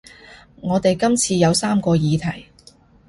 [0.61, 2.47] 我哋今次有三個議題